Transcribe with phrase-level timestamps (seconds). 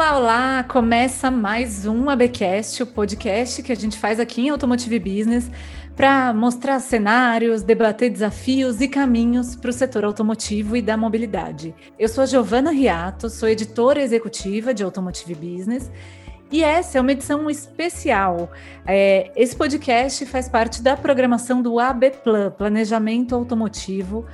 [0.00, 0.64] Olá, olá!
[0.64, 5.50] Começa mais um ABcast, o podcast que a gente faz aqui em Automotive Business
[5.94, 11.74] para mostrar cenários, debater desafios e caminhos para o setor automotivo e da mobilidade.
[11.98, 15.92] Eu sou a Giovana Riato, sou editora executiva de Automotive Business
[16.50, 18.50] e essa é uma edição especial.
[18.86, 24.24] É, esse podcast faz parte da programação do AB Plan, Planejamento Automotivo,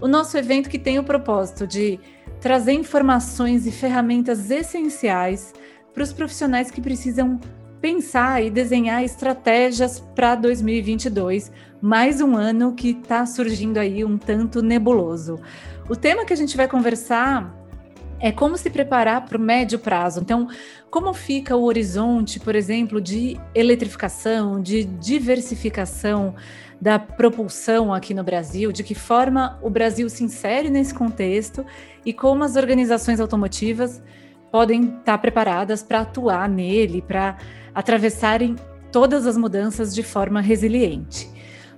[0.00, 2.00] o nosso evento que tem o propósito de
[2.42, 5.54] trazer informações e ferramentas essenciais
[5.94, 7.38] para os profissionais que precisam
[7.80, 14.60] pensar e desenhar estratégias para 2022, mais um ano que está surgindo aí um tanto
[14.60, 15.38] nebuloso.
[15.88, 17.54] O tema que a gente vai conversar
[18.22, 20.20] é como se preparar para o médio prazo.
[20.20, 20.48] Então,
[20.88, 26.32] como fica o horizonte, por exemplo, de eletrificação, de diversificação
[26.80, 31.66] da propulsão aqui no Brasil, de que forma o Brasil se insere nesse contexto
[32.06, 34.00] e como as organizações automotivas
[34.52, 37.36] podem estar preparadas para atuar nele, para
[37.74, 38.54] atravessarem
[38.92, 41.28] todas as mudanças de forma resiliente.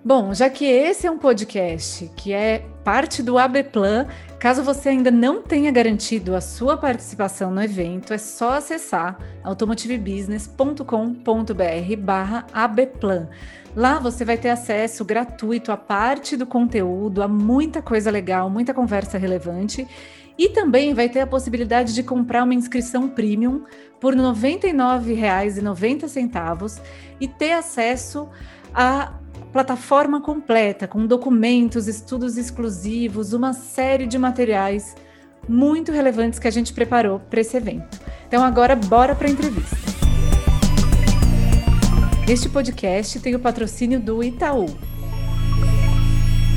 [0.04, 4.06] Bom, já que esse é um podcast que é parte do ABPlan,
[4.38, 11.96] caso você ainda não tenha garantido a sua participação no evento, é só acessar automotivebusiness.com.br
[11.98, 13.30] barra ABPlan.
[13.74, 18.74] Lá você vai ter acesso gratuito a parte do conteúdo, a muita coisa legal, muita
[18.74, 19.88] conversa relevante.
[20.36, 23.64] E também vai ter a possibilidade de comprar uma inscrição premium
[23.98, 26.82] por R$ 99,90
[27.18, 28.28] e ter acesso
[28.74, 29.23] à
[29.54, 34.96] plataforma completa, com documentos, estudos exclusivos, uma série de materiais
[35.48, 38.00] muito relevantes que a gente preparou para esse evento.
[38.26, 39.76] Então agora bora para a entrevista.
[42.28, 44.66] Este podcast tem o patrocínio do Itaú.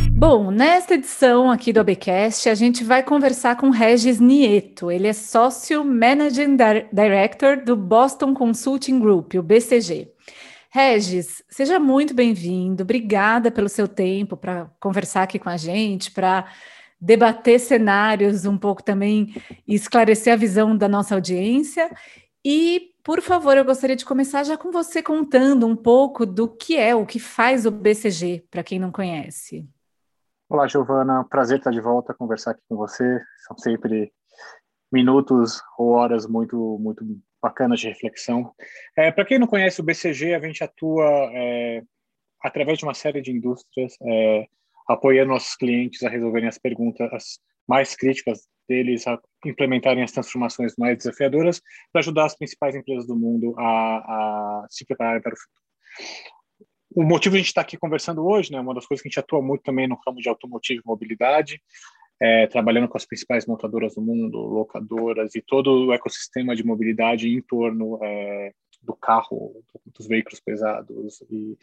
[0.10, 4.90] Bom, nesta edição aqui do ABcast, a gente vai conversar com Regis Nieto.
[4.90, 6.58] Ele é sócio Managing
[6.92, 10.08] Director do Boston Consulting Group, o BCG.
[10.78, 12.84] Regis, seja muito bem-vindo.
[12.84, 16.46] Obrigada pelo seu tempo para conversar aqui com a gente, para
[17.02, 19.34] debater cenários um pouco também
[19.68, 21.90] e esclarecer a visão da nossa audiência.
[22.46, 26.78] E por favor, eu gostaria de começar já com você contando um pouco do que
[26.78, 29.68] é, o que faz o BCG, para quem não conhece.
[30.48, 31.24] Olá, Giovana.
[31.24, 33.20] Prazer estar de volta, conversar aqui com você.
[33.48, 34.14] São sempre
[34.92, 37.04] minutos ou horas muito, muito
[37.42, 38.54] bacanas de reflexão.
[38.96, 41.82] É, para quem não conhece o BCG, a gente atua é,
[42.44, 44.48] através de uma série de indústrias, é,
[44.88, 50.98] apoiando nossos clientes a resolverem as perguntas mais críticas deles a implementarem as transformações mais
[50.98, 51.62] desafiadoras
[51.92, 55.68] para ajudar as principais empresas do mundo a, a se prepararem para o futuro.
[56.96, 59.12] O motivo de a gente estar aqui conversando hoje, né, uma das coisas que a
[59.12, 61.62] gente atua muito também no ramo de automotivo e mobilidade,
[62.20, 67.30] é, trabalhando com as principais montadoras do mundo, locadoras e todo o ecossistema de mobilidade
[67.30, 68.52] em torno é,
[68.82, 71.58] do carro, dos veículos pesados e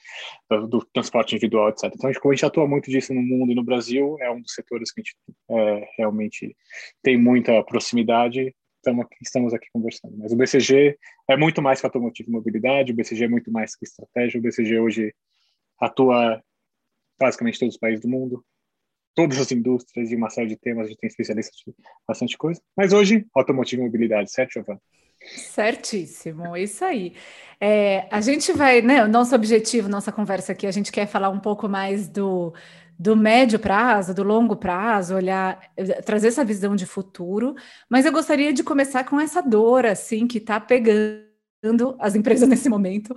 [0.48, 1.84] do, do, transporte individual, etc.
[1.84, 4.31] Então, a gente, como a gente atua muito disso no mundo e no Brasil, é
[4.31, 5.16] um dos setores que a gente
[5.50, 6.56] é, realmente
[7.03, 8.54] tem muita proximidade.
[8.76, 10.16] Estamos aqui, estamos aqui conversando.
[10.19, 10.98] Mas o BCG
[11.28, 14.38] é muito mais que automotivo e mobilidade, o BCG é muito mais que estratégia.
[14.38, 15.14] O BCG hoje
[15.81, 16.43] atua
[17.19, 18.44] basicamente todos os países do mundo,
[19.14, 21.75] todas as indústrias e uma série de temas, a gente tem especialistas de
[22.06, 22.60] bastante coisa.
[22.76, 24.80] Mas hoje, automotivo e mobilidade, certo, Giovanna?
[25.36, 27.14] Certíssimo, isso aí.
[27.60, 29.04] É, a gente vai, né?
[29.04, 32.52] O nosso objetivo, nossa conversa aqui, a gente quer falar um pouco mais do,
[32.98, 35.58] do médio prazo, do longo prazo, olhar,
[36.04, 37.54] trazer essa visão de futuro,
[37.88, 42.69] mas eu gostaria de começar com essa dor, assim, que está pegando as empresas nesse
[42.69, 43.14] momento.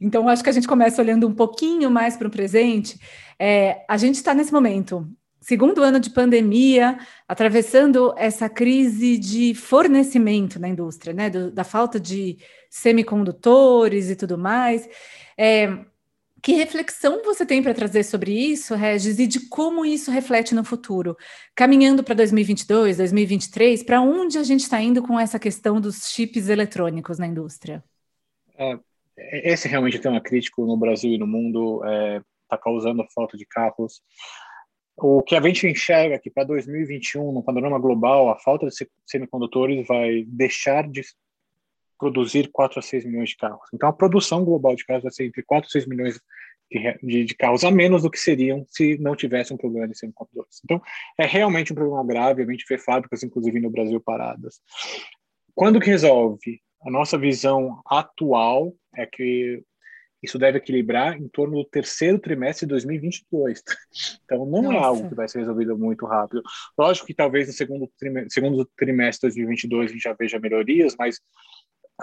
[0.00, 3.00] Então, acho que a gente começa olhando um pouquinho mais para o presente.
[3.38, 5.08] É, a gente está nesse momento
[5.40, 11.98] segundo ano de pandemia, atravessando essa crise de fornecimento na indústria, né, do, da falta
[11.98, 14.88] de semicondutores e tudo mais.
[15.36, 15.84] É,
[16.42, 20.64] que reflexão você tem para trazer sobre isso, Regis, e de como isso reflete no
[20.64, 21.16] futuro?
[21.54, 26.48] Caminhando para 2022, 2023, para onde a gente está indo com essa questão dos chips
[26.48, 27.82] eletrônicos na indústria?
[28.56, 28.78] É,
[29.52, 33.04] esse realmente é um tema crítico no Brasil e no mundo, está é, tá causando
[33.12, 34.00] falta de carros
[35.00, 38.74] o que a gente enxerga é que para 2021, no panorama global, a falta de
[39.06, 41.02] semicondutores vai deixar de
[41.98, 43.68] produzir 4 a 6 milhões de carros.
[43.72, 46.20] Então, a produção global de carros vai ser entre 4 a 6 milhões
[46.70, 49.98] de, de, de carros a menos do que seriam se não tivesse um problema de
[49.98, 50.60] semicondutores.
[50.64, 50.80] Então,
[51.18, 52.42] é realmente um problema grave.
[52.42, 54.60] A gente vê fábricas, inclusive no Brasil, paradas.
[55.54, 56.60] Quando que resolve?
[56.82, 59.62] A nossa visão atual é que
[60.22, 63.62] isso deve equilibrar em torno do terceiro trimestre de 2022.
[64.24, 64.76] Então, não Nossa.
[64.76, 66.42] é algo que vai ser resolvido muito rápido.
[66.76, 70.94] Lógico que talvez no segundo trimestre, segundo trimestre de 2022 a gente já veja melhorias,
[70.98, 71.20] mas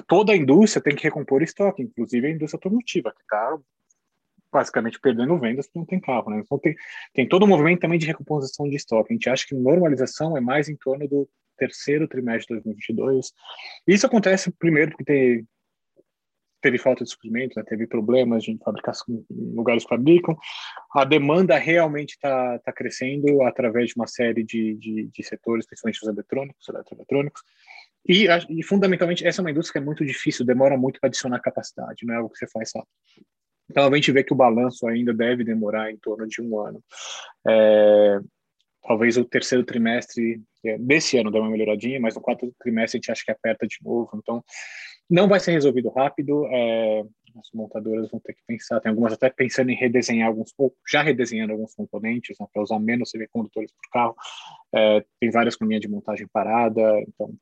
[0.08, 3.58] toda a indústria tem que recompor estoque, inclusive a indústria automotiva, que está
[4.52, 6.30] basicamente perdendo vendas porque não tem carro.
[6.30, 6.42] Né?
[6.44, 6.76] Então, tem,
[7.14, 9.12] tem todo o movimento também de recomposição de estoque.
[9.12, 13.34] A gente acha que normalização é mais em torno do terceiro trimestre de 2022.
[13.88, 15.48] Isso acontece primeiro porque tem,
[16.66, 17.64] teve falta de suprimento, né?
[17.64, 20.36] teve problemas de fabricação em lugares que fabricam.
[20.96, 26.02] A demanda realmente está tá crescendo através de uma série de, de, de setores, principalmente
[26.02, 27.44] os eletrônicos, eletroeletrônicos.
[28.08, 31.40] E, e, fundamentalmente, essa é uma indústria que é muito difícil, demora muito para adicionar
[31.40, 32.90] capacidade, não é algo que você faz rápido.
[33.70, 36.84] Então, a gente vê que o balanço ainda deve demorar em torno de um ano.
[37.48, 38.20] É,
[38.82, 43.00] talvez o terceiro trimestre é, desse ano dê uma melhoradinha, mas no quarto trimestre a
[43.00, 44.10] gente acha que aperta de novo.
[44.16, 44.44] Então,
[45.10, 46.46] não vai ser resolvido rápido.
[46.48, 47.04] É,
[47.40, 48.80] as montadoras vão ter que pensar.
[48.80, 52.80] Tem algumas até pensando em redesenhar alguns, ou já redesenhando alguns componentes, né, para usar
[52.80, 54.16] menos semicondutores por carro.
[54.74, 57.34] É, tem várias com linha de montagem parada, então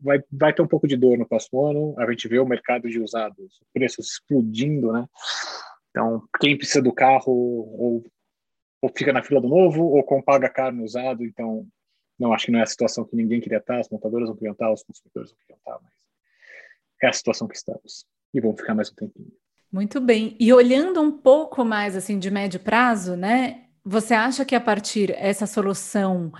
[0.00, 1.94] vai, vai ter um pouco de dor no próximo ano.
[1.98, 5.06] A gente vê o mercado de usados, preços explodindo, né?
[5.90, 8.04] Então, quem precisa do carro ou,
[8.80, 11.24] ou fica na fila do novo, ou com paga caro no usado.
[11.24, 11.66] Então,
[12.18, 14.52] não acho que não é a situação que ninguém queria estar, as montadoras não queriam
[14.52, 16.01] estar, os consumidores não queriam estar, mas
[17.02, 18.06] é a situação que estamos.
[18.32, 19.32] E vamos ficar mais um tempinho.
[19.70, 20.36] Muito bem.
[20.38, 23.64] E olhando um pouco mais assim de médio prazo, né?
[23.84, 26.32] Você acha que a partir essa solução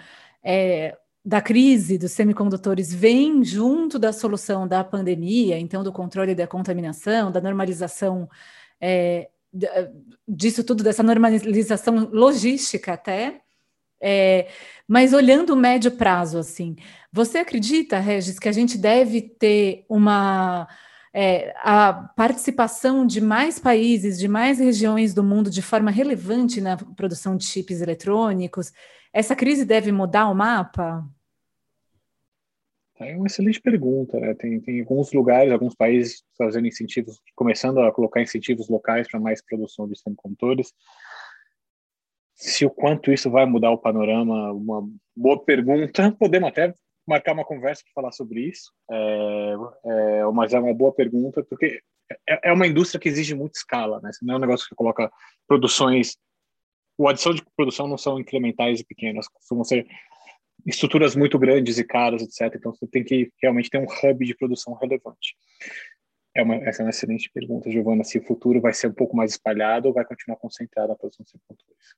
[0.43, 6.47] é, da crise dos semicondutores vem junto da solução da pandemia, então do controle da
[6.47, 8.29] contaminação, da normalização
[8.81, 9.29] é,
[10.27, 13.42] disso tudo, dessa normalização logística até?
[14.03, 14.49] É,
[14.89, 16.75] mas olhando o médio prazo, assim,
[17.13, 20.67] você acredita, Regis, que a gente deve ter uma
[21.15, 26.77] é, a participação de mais países, de mais regiões do mundo de forma relevante na
[26.77, 28.73] produção de chips eletrônicos?
[29.13, 31.07] Essa crise deve mudar o mapa?
[32.99, 34.19] É uma excelente pergunta.
[34.19, 34.35] Né?
[34.35, 39.43] Tem, tem alguns lugares, alguns países fazendo incentivos, começando a colocar incentivos locais para mais
[39.45, 40.73] produção de semicondutores
[42.43, 44.83] se o quanto isso vai mudar o panorama, uma
[45.17, 46.11] boa pergunta.
[46.19, 46.75] Podemos até
[47.07, 49.55] marcar uma conversa para falar sobre isso, é,
[49.85, 51.81] é, mas é uma boa pergunta porque
[52.29, 54.11] é, é, uma indústria que exige muita escala, né?
[54.23, 55.11] Não é um negócio que coloca
[55.47, 56.17] produções,
[56.99, 59.87] o adição de produção não são incrementais e pequenas, costumam ser
[60.67, 62.57] estruturas muito grandes e caras, etc.
[62.57, 65.37] Então você tem que realmente ter um hub de produção relevante.
[66.35, 68.03] É uma, essa é uma excelente pergunta, Giovana.
[68.03, 71.25] Se o futuro vai ser um pouco mais espalhado ou vai continuar concentrado a produção
[71.25, 71.95] de semicondutores?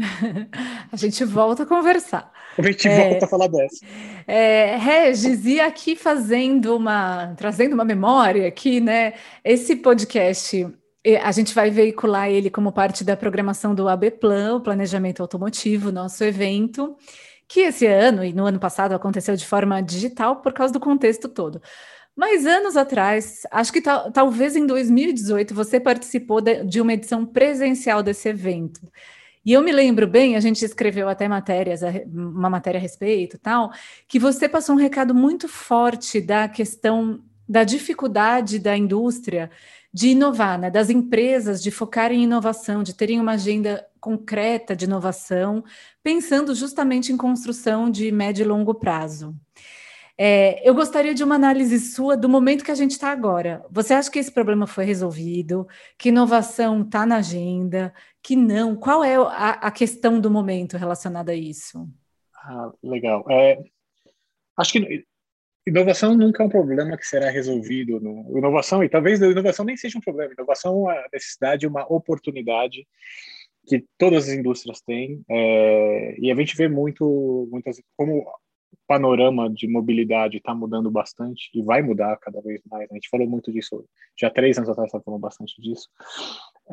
[0.90, 2.32] a gente volta a conversar.
[2.58, 3.84] A gente é, volta a falar dessa.
[4.26, 9.14] É, Regis, e aqui fazendo uma, trazendo uma memória aqui, né?
[9.44, 10.66] Esse podcast,
[11.22, 15.92] a gente vai veicular ele como parte da programação do AB Plan, o Planejamento Automotivo,
[15.92, 16.96] nosso evento,
[17.48, 21.28] que esse ano e no ano passado aconteceu de forma digital por causa do contexto
[21.28, 21.60] todo.
[22.16, 28.02] Mas anos atrás, acho que talvez em 2018, você participou de, de uma edição presencial
[28.02, 28.80] desse evento.
[29.44, 31.80] E eu me lembro bem, a gente escreveu até matérias,
[32.12, 33.72] uma matéria a respeito, tal,
[34.06, 39.50] que você passou um recado muito forte da questão da dificuldade da indústria
[39.92, 40.70] de inovar, né?
[40.70, 45.64] das empresas de focarem em inovação, de terem uma agenda concreta de inovação,
[46.02, 49.34] pensando justamente em construção de médio e longo prazo.
[50.22, 53.64] É, eu gostaria de uma análise sua do momento que a gente está agora.
[53.70, 55.66] Você acha que esse problema foi resolvido?
[55.96, 57.90] Que inovação está na agenda?
[58.22, 58.76] Que não?
[58.76, 61.88] Qual é a, a, questão do momento relacionada a isso?
[62.34, 63.24] Ah, legal.
[63.30, 63.62] É,
[64.58, 65.06] acho que
[65.66, 67.98] inovação nunca é um problema que será resolvido.
[67.98, 70.34] No, inovação, e talvez inovação nem seja um problema.
[70.34, 72.86] Inovação é a necessidade, uma oportunidade
[73.66, 75.22] que todas as indústrias têm.
[75.30, 78.26] É, e a gente vê muito, muitas, como
[78.86, 82.90] panorama de mobilidade está mudando bastante e vai mudar cada vez mais.
[82.90, 83.84] A gente falou muito disso
[84.18, 85.88] já três anos atrás, estava falando bastante disso.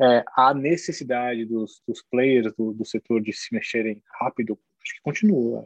[0.00, 5.02] É, a necessidade dos, dos players do, do, setor de se mexerem rápido, acho que
[5.02, 5.64] continua.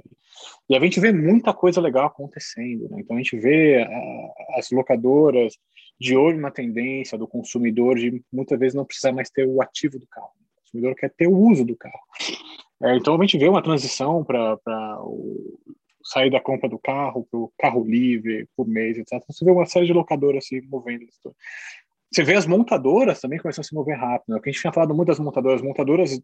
[0.69, 2.89] E a gente vê muita coisa legal acontecendo.
[2.91, 3.01] Né?
[3.01, 5.55] Então a gente vê a, as locadoras
[5.99, 9.99] de olho na tendência do consumidor de muitas vezes não precisar mais ter o ativo
[9.99, 10.33] do carro.
[10.57, 12.01] O consumidor quer ter o uso do carro.
[12.83, 14.59] É, então a gente vê uma transição para
[15.03, 15.59] o
[16.05, 19.23] sair da compra do carro para o carro livre por mês, etc.
[19.29, 21.07] Você vê uma série de locadoras se movendo.
[22.11, 24.31] Você vê as montadoras também começando a se mover rápido.
[24.31, 24.37] Né?
[24.37, 25.61] O que a gente tinha falado muito das montadoras.
[25.61, 26.21] As montadoras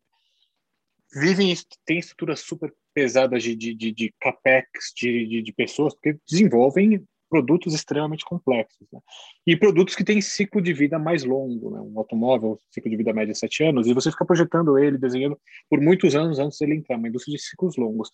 [1.15, 1.55] vivem,
[1.85, 7.03] têm estruturas super pesadas de, de, de, de capex de, de, de, pessoas, porque desenvolvem
[7.31, 8.87] produtos extremamente complexos.
[8.93, 9.01] Né?
[9.47, 11.71] E produtos que têm ciclo de vida mais longo.
[11.71, 11.81] Né?
[11.81, 15.39] Um automóvel, ciclo de vida média de sete anos, e você fica projetando ele, desenhando
[15.69, 18.11] por muitos anos antes dele entrar, uma indústria de ciclos longos.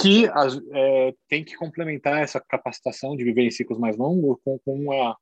[0.00, 4.92] Que é, tem que complementar essa capacitação de viver em ciclos mais longos com, com
[4.92, 5.16] a,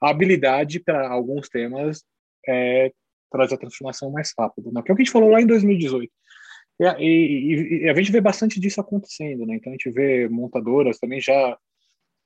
[0.00, 2.02] habilidade para alguns temas
[2.48, 2.90] é,
[3.30, 4.82] trazer a transformação mais rápido, né?
[4.82, 6.10] que é o que a gente falou lá em 2018.
[6.80, 9.56] E, e, e, a gente vê bastante disso acontecendo, né?
[9.56, 11.58] Então a gente vê montadoras também já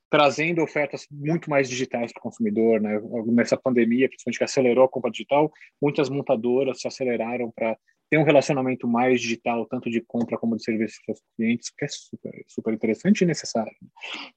[0.09, 3.00] trazendo ofertas muito mais digitais para o consumidor, né?
[3.26, 7.76] Nessa pandemia, principalmente que acelerou a compra digital, muitas montadoras se aceleraram para
[8.14, 11.85] ter um relacionamento mais digital, tanto de compra como de serviço para os clientes, que
[11.85, 13.73] é super, super interessante e necessário.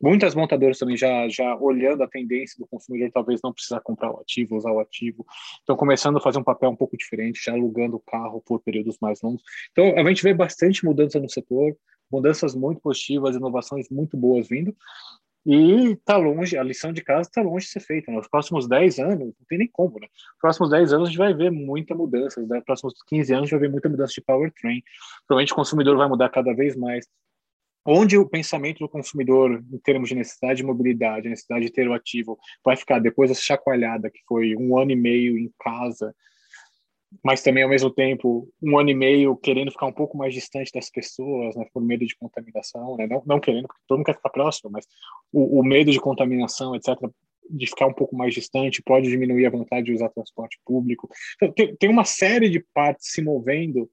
[0.02, 4.20] Muitas montadoras também já, já olhando a tendência do consumidor, talvez não precisar comprar o
[4.20, 5.24] ativo, usar o ativo,
[5.60, 8.98] estão começando a fazer um papel um pouco diferente, já alugando o carro por períodos
[9.00, 9.44] mais longos.
[9.72, 11.78] Então, a gente vê bastante mudança no setor,
[12.12, 14.76] mudanças muito positivas, inovações muito boas vindo,
[15.46, 18.12] e está longe, a lição de casa está longe de ser feita.
[18.12, 18.28] Nos né?
[18.30, 20.08] próximos 10 anos, não tem nem como, né?
[20.08, 23.46] Nos próximos 10 anos a gente vai ver muita mudança, nos próximos 15 anos a
[23.46, 24.82] gente vai ver muita mudança de powertrain.
[25.26, 27.08] Provavelmente o consumidor vai mudar cada vez mais.
[27.86, 31.94] Onde o pensamento do consumidor, em termos de necessidade de mobilidade, necessidade de ter o
[31.94, 36.14] ativo, vai ficar depois dessa chacoalhada que foi um ano e meio em casa,
[37.24, 40.72] mas também ao mesmo tempo um ano e meio querendo ficar um pouco mais distante
[40.74, 44.16] das pessoas, né, por medo de contaminação, né, não, não querendo, porque todo mundo quer
[44.16, 44.86] ficar próximo, mas
[45.32, 46.96] o, o, medo de contaminação, etc.,
[47.50, 51.10] de ficar um pouco mais distante pode diminuir a vontade de usar transporte público.
[51.36, 53.90] Então, tem, tem uma série de partes se movendo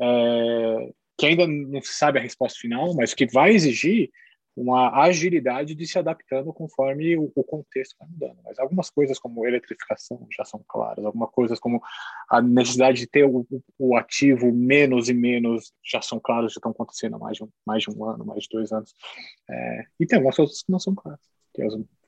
[0.00, 4.10] é, que ainda não se sabe a resposta final, mas que vai exigir
[4.56, 8.38] uma agilidade de se adaptando conforme o, o contexto vai mudando.
[8.42, 11.82] Mas algumas coisas como eletrificação já são claras, algumas coisas como
[12.30, 13.46] a necessidade de ter o,
[13.78, 17.48] o ativo menos e menos já são claras, já estão acontecendo há mais de um,
[17.66, 18.94] mais de um ano, mais de dois anos.
[19.50, 21.20] É, e tem algumas outras que não são claras,
[21.54, 21.62] que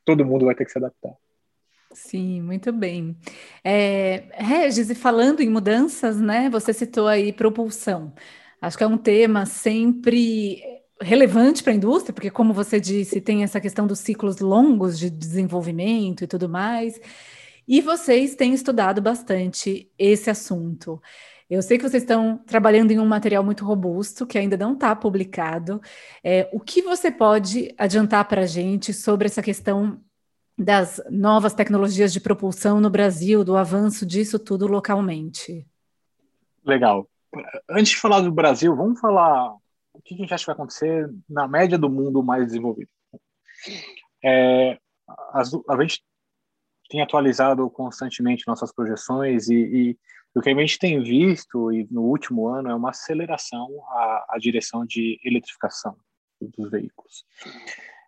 [0.05, 1.15] todo mundo vai ter que se adaptar.
[1.93, 3.17] Sim, muito bem.
[3.65, 6.49] É, Regis, e falando em mudanças, né?
[6.51, 8.13] Você citou aí propulsão.
[8.61, 13.43] Acho que é um tema sempre relevante para a indústria, porque, como você disse, tem
[13.43, 17.01] essa questão dos ciclos longos de desenvolvimento e tudo mais.
[17.67, 21.01] E vocês têm estudado bastante esse assunto.
[21.51, 24.95] Eu sei que vocês estão trabalhando em um material muito robusto, que ainda não está
[24.95, 25.81] publicado.
[26.23, 30.01] É, o que você pode adiantar para a gente sobre essa questão
[30.59, 35.67] das novas tecnologias de propulsão no Brasil, do avanço disso tudo localmente?
[36.65, 37.09] Legal.
[37.69, 39.55] Antes de falar do Brasil, vamos falar
[39.99, 42.91] o que a gente acha que vai acontecer na média do mundo mais desenvolvido?
[44.25, 44.79] É,
[45.29, 46.03] a gente
[46.89, 49.99] tem atualizado constantemente nossas projeções e, e,
[50.35, 54.39] o que a gente tem visto e no último ano é uma aceleração à, à
[54.39, 55.97] direção de eletrificação
[56.41, 57.25] dos veículos.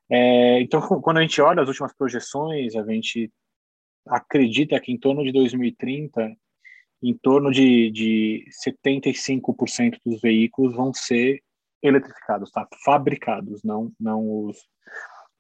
[0.09, 3.33] É, então, quando a gente olha as últimas projeções, a gente
[4.07, 6.37] acredita que em torno de 2030,
[7.03, 11.43] em torno de, de 75% dos veículos vão ser
[11.83, 12.67] eletrificados, tá?
[12.85, 14.59] Fabricados, não, não os,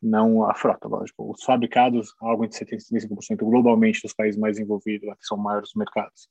[0.02, 1.30] não a frota, lógico.
[1.30, 6.28] Os fabricados, algo entre 75% globalmente dos países mais envolvidos, que são maiores mercados.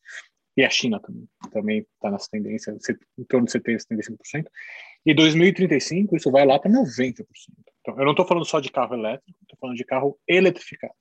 [0.57, 2.75] E a China também, também está nessa tendência,
[3.17, 4.47] em torno de 70%, 75%.
[5.05, 7.25] E 2035, isso vai lá para 90%.
[7.81, 10.93] Então, eu não estou falando só de carro elétrico, estou falando de carro eletrificado.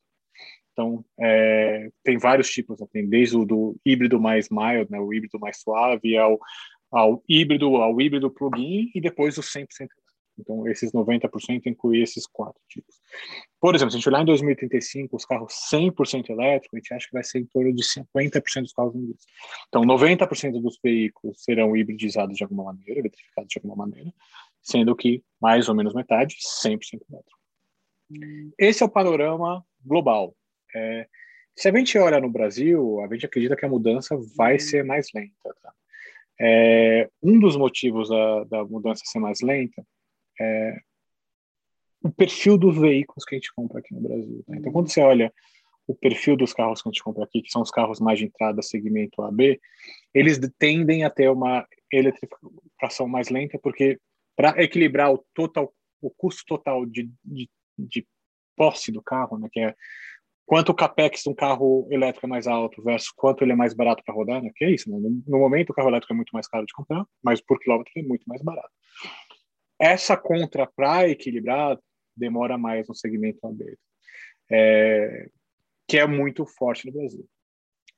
[0.73, 2.87] Então, é, tem vários tipos, né?
[2.93, 6.39] tem desde o do híbrido mais mild, né, o híbrido mais suave, ao
[6.91, 9.89] ao híbrido, ao híbrido plug-in e depois o 100%
[10.39, 13.01] então, esses 90% inclui esses quatro tipos.
[13.61, 17.07] Por exemplo, se a gente olhar em 2035, os carros 100% elétricos, a gente acha
[17.07, 19.27] que vai ser em torno de 50% dos carros vendidos.
[19.69, 24.13] Então, 90% dos veículos serão hibridizados de alguma maneira, eletrificados de alguma maneira,
[24.63, 26.79] sendo que mais ou menos metade 100%
[27.11, 27.39] elétrico.
[28.59, 30.35] Esse é o panorama global.
[30.75, 31.07] É,
[31.57, 35.09] se a gente olha no Brasil, a gente acredita que a mudança vai ser mais
[35.13, 35.33] lenta.
[35.61, 35.73] Tá?
[36.41, 39.85] É, um dos motivos da, da, mudança ser mais lenta
[40.41, 40.79] é
[42.01, 44.45] o perfil dos veículos que a gente compra aqui no Brasil.
[44.47, 44.59] Né?
[44.59, 45.33] Então, quando você olha
[45.87, 48.27] o perfil dos carros que a gente compra aqui, que são os carros mais de
[48.27, 49.59] entrada, segmento AB,
[50.15, 53.99] eles tendem a ter uma eletrificação mais lenta, porque
[54.37, 58.07] para equilibrar o total, o custo total de, de, de
[58.55, 59.75] posse do carro, né, que é
[60.49, 63.75] quanto o capex de um carro elétrico é mais alto versus quanto ele é mais
[63.75, 64.51] barato para rodar, né?
[64.57, 64.97] Que é isso, né?
[64.99, 67.93] no, no, momento o carro elétrico é muito mais caro de comprar, mas por quilômetro
[67.95, 68.71] é muito mais barato.
[69.79, 71.79] Essa contra para equilibrar
[72.17, 73.79] demora mais no segmento aberto,
[74.51, 75.29] é,
[75.87, 77.29] que é muito forte no Brasil.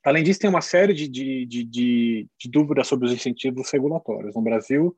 [0.03, 4.35] Além disso, tem uma série de, de, de, de, dúvidas sobre os incentivos regulatórios.
[4.35, 4.93] No Brasil,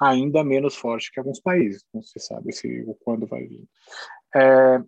[0.00, 1.84] ainda menos forte que alguns países.
[1.92, 3.64] Não se sabe se quando vai vir.
[4.34, 4.82] É,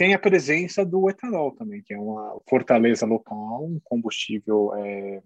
[0.00, 5.22] tem a presença do etanol também, que é uma fortaleza local, um combustível é,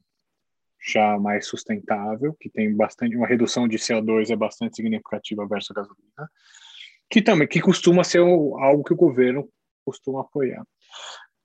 [0.84, 5.74] já mais sustentável, que tem bastante uma redução de CO2 é bastante significativa versus a
[5.74, 6.28] gasolina,
[7.08, 9.48] que também que costuma ser algo que o governo
[9.86, 10.66] costuma apoiar.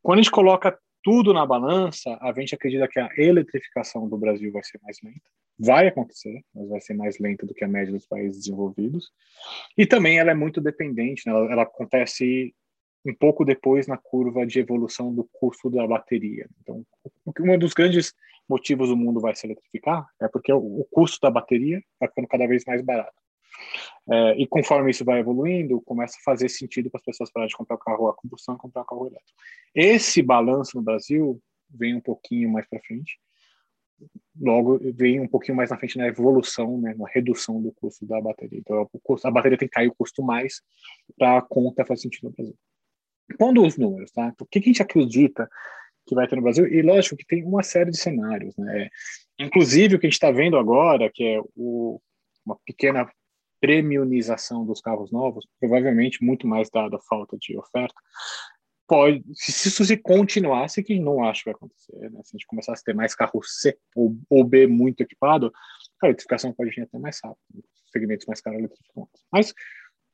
[0.02, 4.52] Quando a gente coloca tudo na balança, a gente acredita que a eletrificação do Brasil
[4.52, 5.30] vai ser mais lenta.
[5.60, 9.12] Vai acontecer, mas vai ser mais lenta do que a média dos países desenvolvidos.
[9.78, 11.32] E também ela é muito dependente, né?
[11.32, 12.56] ela, ela acontece
[13.06, 16.48] um pouco depois na curva de evolução do custo da bateria.
[16.62, 16.86] Então,
[17.40, 18.14] um dos grandes
[18.48, 22.28] motivos do mundo vai se eletrificar é porque o, o custo da bateria vai ficando
[22.28, 23.14] cada vez mais barato.
[24.10, 27.56] É, e conforme isso vai evoluindo, começa a fazer sentido para as pessoas pararem de
[27.56, 29.40] comprar o carro a combustão e comprar o carro elétrico.
[29.74, 33.20] Esse balanço no Brasil vem um pouquinho mais para frente.
[34.40, 38.20] Logo, vem um pouquinho mais na frente na evolução, né, na redução do custo da
[38.22, 38.60] bateria.
[38.60, 40.62] Então, o custo, a bateria tem que cair o custo mais
[41.18, 42.56] para a conta fazer sentido no Brasil.
[43.38, 44.34] Pondo os números, tá?
[44.40, 45.50] O que a gente acredita
[46.06, 46.68] que vai ter no Brasil?
[46.68, 48.90] E lógico que tem uma série de cenários, né?
[49.40, 52.02] Inclusive o que a gente está vendo agora, que é o,
[52.46, 53.10] uma pequena
[53.62, 57.96] premiumização dos carros novos, provavelmente muito mais dada a falta de oferta,
[58.88, 62.22] pode, se isso se continuasse, que não acho que vai acontecer, né?
[62.24, 65.54] se a gente começasse a ter mais carro C ou, ou B muito equipado,
[66.02, 69.08] a eletrificação pode vir até mais rápido, segmentos mais caros eletrificam.
[69.32, 69.54] Mas,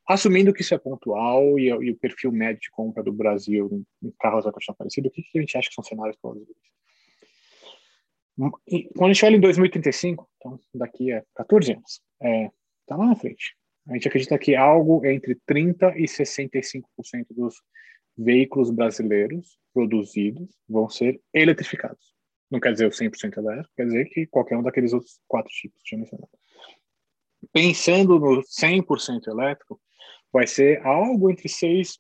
[0.08, 4.12] assumindo que isso é pontual e, e, o perfil médio de compra do Brasil em,
[4.20, 6.58] carros vai continuar parecido, o que, que a gente acha que são cenários plausíveis?
[8.38, 12.50] Quando a gente olha em 2035, então daqui a 14 anos, é,
[12.86, 13.56] Está lá na frente.
[13.90, 16.84] A gente acredita que algo entre 30% e 65%
[17.32, 17.56] dos
[18.16, 22.14] veículos brasileiros produzidos vão ser eletrificados.
[22.50, 25.82] Não quer dizer o 100% elétrico, quer dizer que qualquer um daqueles outros quatro tipos
[25.82, 26.30] que tinha mencionado.
[27.52, 29.82] Pensando no 100% elétrico,
[30.36, 31.98] vai ser algo entre 6%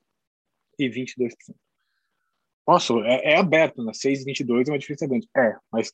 [0.78, 1.32] e 22%.
[2.68, 3.94] Nossa, é, é aberto, né?
[3.94, 5.30] 6 e 22 é uma diferença grande.
[5.38, 5.94] É, mas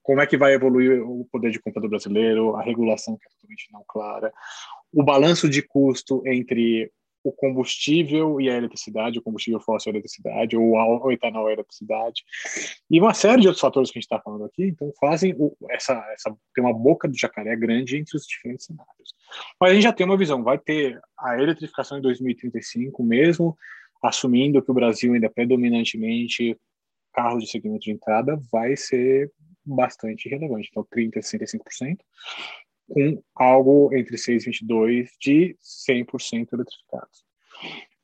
[0.00, 3.30] como é que vai evoluir o poder de compra do brasileiro, a regulação que é
[3.30, 4.32] totalmente não clara,
[4.92, 6.92] o balanço de custo entre
[7.28, 11.50] o combustível e a eletricidade, o combustível fóssil e a eletricidade, ou o etanol e
[11.50, 12.22] a eletricidade,
[12.88, 15.56] e uma série de outros fatores que a gente está falando aqui, então fazem o,
[15.70, 19.14] essa, essa, tem uma boca do jacaré grande entre os diferentes cenários.
[19.60, 23.56] Mas a gente já tem uma visão, vai ter a eletrificação em 2035, mesmo
[24.02, 26.56] assumindo que o Brasil ainda é predominantemente
[27.12, 29.32] carro de segmento de entrada, vai ser
[29.64, 30.68] bastante relevante.
[30.70, 31.98] Então, 30% a 65%,
[32.88, 35.56] com algo entre 6 e 22% de
[35.90, 37.24] 100% eletrificados.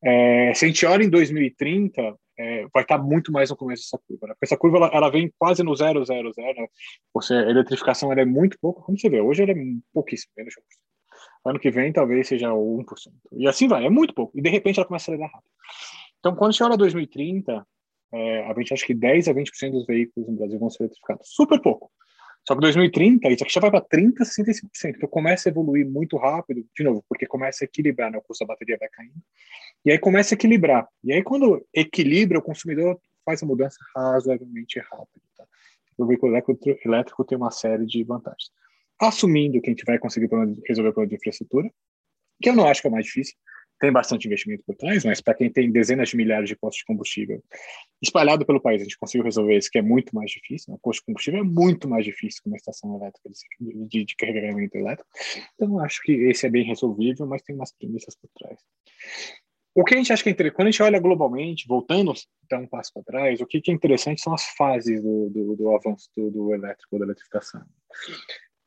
[0.04, 4.02] É, se a gente olha em 2030, é, vai estar muito mais no começo dessa
[4.06, 4.34] curva, né?
[4.34, 6.66] porque essa curva ela, ela, vem quase no 0, 0, 0, né?
[7.14, 9.56] Você, a eletrificação ela é muito pouco, como você vê, hoje ela é
[9.92, 10.64] pouquíssimo, menos de 1%.
[11.44, 12.84] Ano que vem talvez seja 1%.
[13.32, 14.36] E assim vai, é muito pouco.
[14.36, 15.50] E de repente ela começa a acelerar rápido.
[16.18, 17.66] Então, quando a gente olha 2030,
[18.12, 21.28] é, a gente acha que 10 a 20% dos veículos no Brasil vão ser eletrificados.
[21.28, 21.90] Super pouco.
[22.46, 24.96] Só que 2030, isso aqui já vai para 30% a 65%.
[24.96, 28.18] Então começa a evoluir muito rápido, de novo, porque começa a equilibrar, né?
[28.18, 29.14] o custo da bateria vai caindo.
[29.84, 30.88] E aí começa a equilibrar.
[31.04, 35.22] E aí quando equilibra, o consumidor faz a mudança razoavelmente rápido.
[35.36, 35.44] Tá?
[35.96, 38.50] O veículo elétrico tem uma série de vantagens.
[39.00, 40.28] Assumindo que a gente vai conseguir
[40.66, 41.70] resolver o problema de infraestrutura,
[42.40, 43.36] que eu não acho que é o mais difícil,
[43.82, 46.84] tem bastante investimento por trás, mas para quem tem dezenas de milhares de postos de
[46.84, 47.42] combustível
[48.00, 50.70] espalhado pelo país, a gente conseguiu resolver isso, que é muito mais difícil.
[50.70, 50.76] Né?
[50.76, 54.14] O posto de combustível é muito mais difícil que uma estação elétrica de, de, de
[54.14, 55.10] carregamento elétrico.
[55.56, 58.56] Então, acho que esse é bem resolvível, mas tem umas premissas por trás.
[59.74, 62.12] O que a gente acha que é interessante, quando a gente olha globalmente, voltando
[62.44, 65.74] então um passo para trás, o que, é interessante são as fases do, do, do
[65.74, 67.62] avanço do, do elétrico, da eletrificação.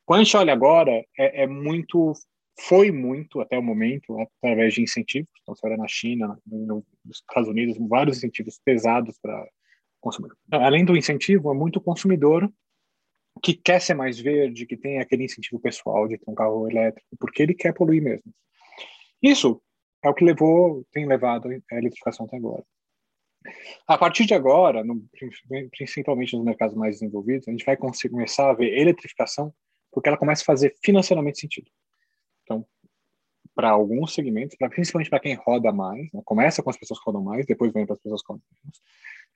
[0.04, 2.12] Quando a gente olha agora, é, é muito
[2.58, 5.30] foi muito até o momento através de incentivos.
[5.42, 9.46] Então, você olha na China, nos Estados Unidos, vários incentivos pesados para
[10.00, 10.36] consumidor.
[10.46, 12.50] Então, além do incentivo, é muito consumidor
[13.42, 17.06] que quer ser mais verde, que tem aquele incentivo pessoal de ter um carro elétrico,
[17.18, 18.32] porque ele quer poluir mesmo.
[19.22, 19.60] Isso
[20.02, 22.64] é o que levou, tem levado a eletrificação até agora.
[23.86, 25.04] A partir de agora, no,
[25.70, 29.52] principalmente nos mercados mais desenvolvidos, a gente vai começar a ver eletrificação
[29.92, 31.70] porque ela começa a fazer financeiramente sentido.
[33.56, 36.20] Para alguns segmentos, pra, principalmente para quem roda mais, né?
[36.24, 38.80] começa com as pessoas que rodam mais, depois vem para as pessoas que rodam menos.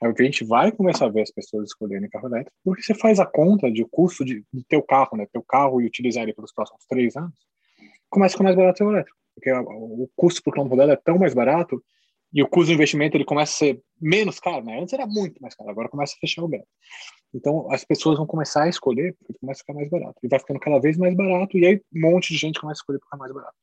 [0.02, 3.26] A gente vai começar a ver as pessoas escolherem carro elétrico, porque você faz a
[3.26, 5.26] conta de custo de, de ter o carro, né?
[5.30, 7.34] Ter o carro e utilizar ele pelos próximos três anos,
[8.08, 9.18] começa com mais barato o elétrico.
[9.34, 11.82] Porque o custo por quilômetro rodado é tão mais barato
[12.32, 14.80] e o custo do investimento ele começa a ser menos caro, né?
[14.80, 16.64] Antes era muito mais caro, agora começa a fechar o gap.
[17.34, 20.18] Então as pessoas vão começar a escolher porque começa a ficar mais barato.
[20.22, 22.82] E vai ficando cada vez mais barato e aí um monte de gente começa a
[22.82, 23.54] escolher porque é mais barato.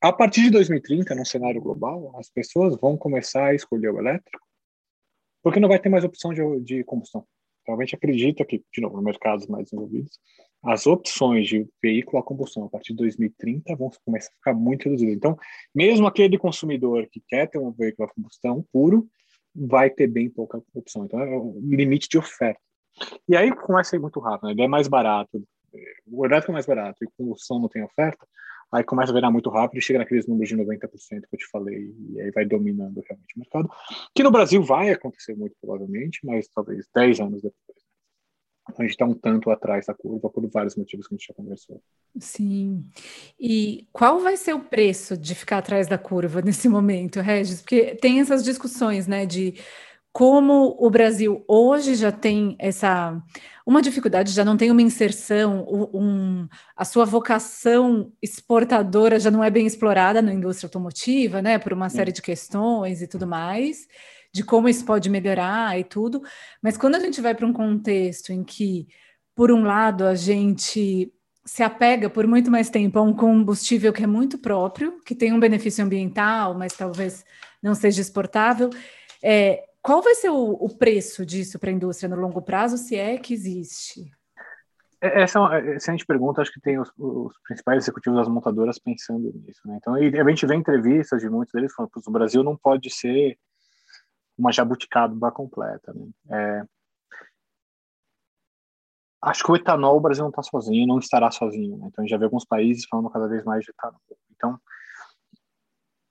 [0.00, 4.48] A partir de 2030, num cenário global, as pessoas vão começar a escolher o elétrico
[5.42, 7.24] porque não vai ter mais opção de, de combustão.
[7.66, 10.18] Realmente acredita que, de novo, mercados mais desenvolvidos,
[10.62, 14.84] as opções de veículo a combustão a partir de 2030 vão começar a ficar muito
[14.84, 15.14] reduzidas.
[15.14, 15.36] Então,
[15.74, 19.08] mesmo aquele consumidor que quer ter um veículo a combustão puro,
[19.54, 21.04] vai ter bem pouca opção.
[21.04, 22.60] Então, é o limite de oferta.
[23.28, 24.52] E aí começa a ir muito rápido, né?
[24.52, 25.42] ele é mais barato,
[26.06, 28.26] o elétrico é mais barato e combustão não tem oferta,
[28.72, 31.46] aí começa a virar muito rápido e chega naqueles números de 90% que eu te
[31.50, 33.70] falei, e aí vai dominando realmente o mercado,
[34.14, 37.78] que no Brasil vai acontecer muito provavelmente, mas talvez 10 anos depois.
[38.76, 41.34] A gente está um tanto atrás da curva por vários motivos que a gente já
[41.34, 41.82] conversou.
[42.18, 42.84] Sim.
[43.40, 47.62] E qual vai ser o preço de ficar atrás da curva nesse momento, Regis?
[47.62, 49.54] Porque tem essas discussões, né, de
[50.18, 53.22] como o Brasil hoje já tem essa
[53.64, 59.48] uma dificuldade, já não tem uma inserção, um, a sua vocação exportadora já não é
[59.48, 63.86] bem explorada na indústria automotiva, né, por uma série de questões e tudo mais,
[64.32, 66.20] de como isso pode melhorar e tudo.
[66.60, 68.88] Mas quando a gente vai para um contexto em que,
[69.36, 71.12] por um lado, a gente
[71.44, 75.32] se apega por muito mais tempo a um combustível que é muito próprio, que tem
[75.32, 77.24] um benefício ambiental, mas talvez
[77.62, 78.68] não seja exportável.
[79.22, 82.94] É, qual vai ser o, o preço disso para a indústria no longo prazo, se
[82.94, 84.12] é que existe?
[85.00, 86.42] É, essa é uma excelente pergunta.
[86.42, 89.62] Acho que tem os, os, principais executivos das montadoras pensando nisso.
[89.64, 89.78] Né?
[89.78, 93.38] Então, a gente vê entrevistas de muitos deles falando que o Brasil não pode ser
[94.36, 95.90] uma jabuticaba completa.
[95.94, 96.10] Né?
[96.32, 96.62] É,
[99.22, 101.78] acho que o etanol o Brasil não está sozinho, não estará sozinho.
[101.78, 101.86] Né?
[101.86, 104.02] Então, a gente já vê alguns países falando cada vez mais de etanol.
[104.36, 104.60] Então,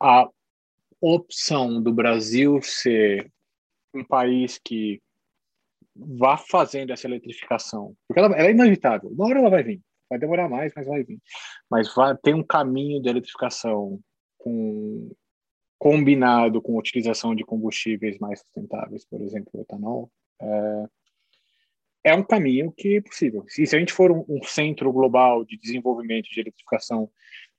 [0.01, 0.27] a
[0.99, 3.31] opção do Brasil ser
[3.97, 5.01] um país que
[5.95, 10.19] vá fazendo essa eletrificação, porque ela, ela, é inevitável, uma hora ela vai vir, vai
[10.19, 11.19] demorar mais, mas vai vir,
[11.69, 13.99] mas vai ter um caminho de eletrificação
[14.37, 15.11] com,
[15.79, 20.85] combinado com a utilização de combustíveis mais sustentáveis, por exemplo, o etanol, é,
[22.03, 23.43] é um caminho que é possível.
[23.57, 27.09] E se a gente for um, um centro global de desenvolvimento de eletrificação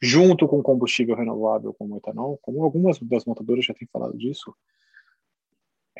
[0.01, 4.55] junto com combustível renovável como o etanol, como algumas das montadoras já têm falado disso,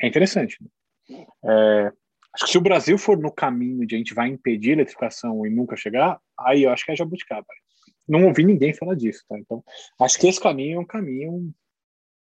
[0.01, 0.57] é interessante.
[0.61, 1.25] Né?
[1.43, 1.91] É,
[2.33, 5.45] acho que se o Brasil for no caminho de a gente vai impedir a eletrificação
[5.45, 7.47] e nunca chegar, aí eu acho que é jabuticaba.
[8.07, 9.37] Não ouvi ninguém falar disso, tá?
[9.37, 9.63] Então,
[10.01, 11.53] acho que esse caminho é um caminho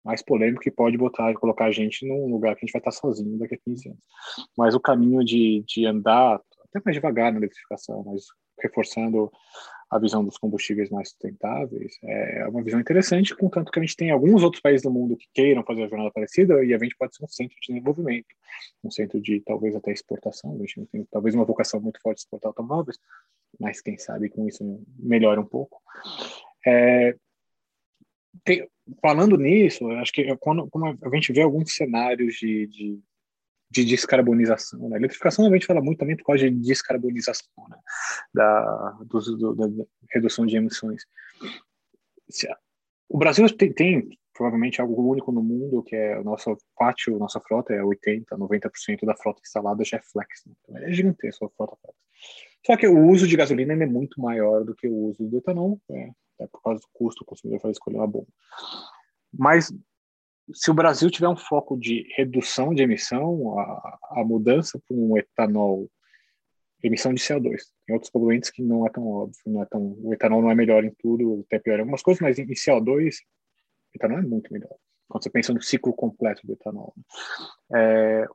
[0.04, 2.92] mais polêmico que pode botar, colocar a gente num lugar que a gente vai estar
[2.92, 4.00] sozinho daqui a 15 anos.
[4.56, 8.24] Mas o caminho de, de andar até mais devagar na eletrificação, mas
[8.60, 9.30] reforçando
[9.90, 14.10] a visão dos combustíveis mais sustentáveis é uma visão interessante, contanto que a gente tem
[14.10, 17.16] alguns outros países do mundo que queiram fazer a jornada parecida e a gente pode
[17.16, 18.26] ser um centro de desenvolvimento,
[18.84, 20.54] um centro de talvez até exportação.
[20.54, 22.98] A gente não tem talvez uma vocação muito forte de exportar automóveis,
[23.58, 24.62] mas quem sabe com isso
[24.98, 25.80] melhora um pouco.
[26.66, 27.16] É,
[28.44, 28.68] tem,
[29.00, 33.00] falando nisso, acho que quando, quando, a gente vê alguns cenários de, de
[33.70, 34.88] de descarbonização.
[34.88, 34.96] Né?
[34.96, 37.76] A eletrificação a gente fala muito também por causa de descarbonização, né?
[38.32, 41.02] da, do, do, da redução de emissões.
[43.08, 47.40] O Brasil tem, tem, provavelmente algo único no mundo, que é o nosso pátio, nossa
[47.40, 50.44] frota é 80%, 90% da frota instalada já é flex.
[50.46, 50.54] Né?
[50.62, 51.98] Então é gigantesco a frota flex.
[52.64, 55.80] Só que o uso de gasolina é muito maior do que o uso do etanol,
[55.90, 58.28] é, é por causa do custo, o consumidor vai escolher uma bomba.
[59.32, 59.72] Mas
[60.52, 65.16] se o Brasil tiver um foco de redução de emissão, a, a mudança para um
[65.16, 65.90] etanol,
[66.82, 67.58] emissão de CO2.
[67.86, 70.54] Tem outros poluentes que não é tão óbvio, não é tão, o etanol não é
[70.54, 74.52] melhor em tudo, até pior em algumas coisas, mas em CO2, o etanol é muito
[74.52, 74.74] melhor.
[75.08, 76.94] Quando você pensa no ciclo completo do etanol.
[77.74, 78.26] É,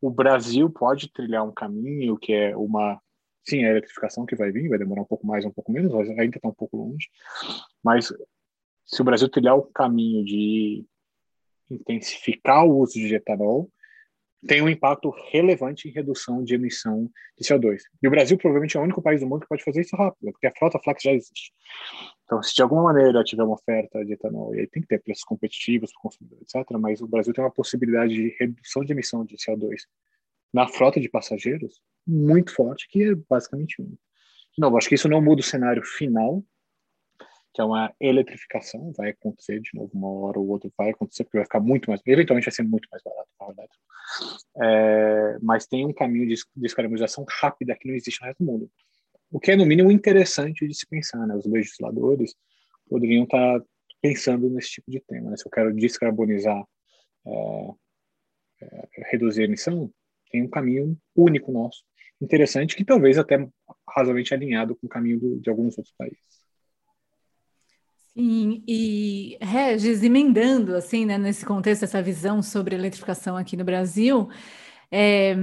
[0.00, 3.00] o Brasil pode trilhar um caminho que é uma
[3.46, 6.36] sim, a eletrificação que vai vir, vai demorar um pouco mais, um pouco menos, ainda
[6.36, 7.08] está um pouco longe,
[7.82, 8.12] mas
[8.84, 10.84] se o Brasil trilhar o caminho de
[11.70, 13.70] intensificar o uso de etanol
[14.46, 17.80] tem um impacto relevante em redução de emissão de CO2.
[18.02, 20.32] E o Brasil provavelmente é o único país do mundo que pode fazer isso rápido,
[20.32, 21.52] porque a frota flex já existe.
[22.24, 25.02] Então, se de alguma maneira tiver uma oferta de etanol, e aí tem que ter
[25.02, 28.92] preços competitivos para o consumidor, etc., mas o Brasil tem uma possibilidade de redução de
[28.92, 29.82] emissão de CO2
[30.52, 33.88] na frota de passageiros muito forte, que é basicamente um.
[33.88, 36.42] De novo, acho que isso não muda o cenário final,
[37.52, 41.38] que é uma eletrificação, vai acontecer de novo, uma hora ou outra vai acontecer, porque
[41.38, 43.84] vai ficar muito mais, eventualmente vai ser muito mais barato o carro elétrico.
[44.62, 48.70] É, mas tem um caminho de descarbonização rápida que não existe no resto do mundo.
[49.30, 51.36] O que é, no mínimo, interessante de se pensar, né?
[51.36, 52.34] Os legisladores
[52.88, 53.62] poderiam estar
[54.00, 55.36] pensando nesse tipo de tema, né?
[55.36, 56.64] Se eu quero descarbonizar
[57.26, 57.74] é,
[58.62, 59.92] é, reduzir a emissão,
[60.30, 61.82] tem um caminho único nosso,
[62.20, 63.36] interessante, que talvez até
[63.88, 66.39] razoavelmente alinhado com o caminho do, de alguns outros países.
[68.14, 74.28] Sim, e Regis, emendando assim, né, nesse contexto, essa visão sobre eletrificação aqui no Brasil,
[74.90, 75.36] é,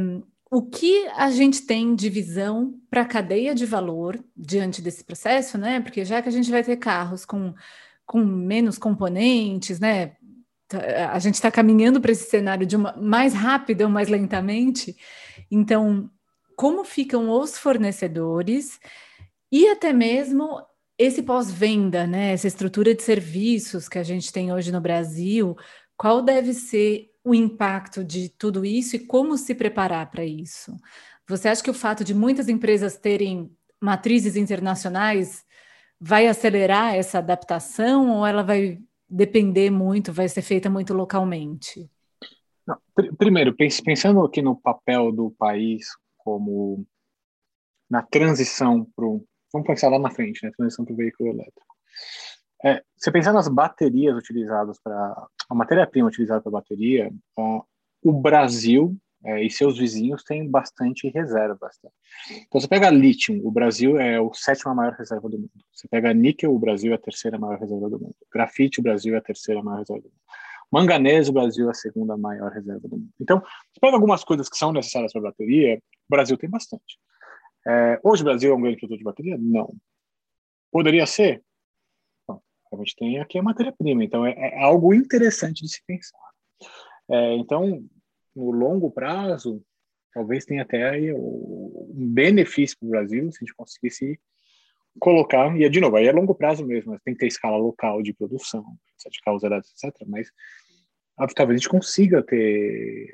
[0.51, 5.58] o que a gente tem de visão para a cadeia de valor diante desse processo,
[5.58, 5.80] né?
[5.80, 7.53] Porque já que a gente vai ter carros com,
[8.06, 10.15] com menos componentes, né?
[10.67, 14.95] Tá, a gente está caminhando para esse cenário de uma mais rápida ou mais lentamente.
[15.49, 16.10] Então,
[16.56, 18.80] como ficam os fornecedores
[19.51, 20.62] e até mesmo
[20.97, 22.33] esse pós-venda, né?
[22.33, 25.55] Essa estrutura de serviços que a gente tem hoje no Brasil,
[25.95, 30.75] qual deve ser o impacto de tudo isso e como se preparar para isso?
[31.27, 35.45] Você acha que o fato de muitas empresas terem matrizes internacionais
[35.99, 38.79] vai acelerar essa adaptação ou ela vai
[39.10, 41.89] depender muito, vai ser feita muito localmente?
[42.65, 46.86] Não, pr primeiro, pensando aqui no papel do país como
[47.89, 49.05] na transição para
[49.51, 51.75] vamos pensar lá na frente, né, transição para o veículo elétrico.
[52.63, 57.63] É, você pensar nas baterias utilizadas para a matéria-prima utilizada para bateria, ó,
[58.03, 61.77] o Brasil é, e seus vizinhos têm bastante reservas.
[61.79, 61.89] Tá?
[62.31, 65.51] Então, você pega lítio, o Brasil é o sétima maior reserva do mundo.
[65.71, 68.15] Você pega níquel, o Brasil é a terceira maior reserva do mundo.
[68.31, 70.21] Grafite, o Brasil é a terceira maior reserva do mundo.
[70.71, 73.10] Manganês, o Brasil é a segunda maior reserva do mundo.
[73.19, 76.99] Então, você pega algumas coisas que são necessárias para a bateria, o Brasil tem bastante.
[77.67, 79.38] É, hoje o Brasil é um grande produtor de bateria?
[79.38, 79.75] Não.
[80.71, 81.43] Poderia ser?
[82.30, 86.19] A gente tem aqui a matéria-prima, então é, é, algo interessante de se pensar.
[87.10, 87.84] É, então,
[88.36, 89.63] no longo prazo,
[90.13, 94.19] talvez tenha até um benefício para o Brasil se a gente conseguisse
[94.99, 98.01] colocar, e é, de novo, aí é longo prazo mesmo, tem que ter escala local
[98.01, 98.65] de produção,
[99.10, 99.93] de causa, etc.
[100.08, 100.30] Mas
[101.36, 103.13] talvez a gente consiga ter,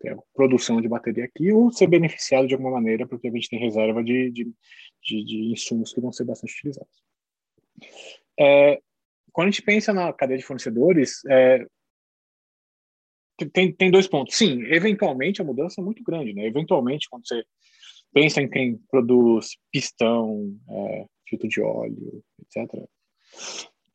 [0.00, 3.58] ter produção de bateria aqui ou ser beneficiado de alguma maneira, porque a gente tem
[3.58, 4.44] reserva de, de,
[5.02, 7.02] de, de insumos que vão ser bastante utilizados.
[8.38, 8.80] É,
[9.32, 11.66] quando a gente pensa na cadeia de fornecedores, é,
[13.52, 14.36] tem, tem dois pontos.
[14.36, 16.46] Sim, eventualmente a mudança é muito grande, né?
[16.46, 17.44] Eventualmente, quando você
[18.12, 22.88] pensa em quem produz pistão, é, filtro de óleo, etc.,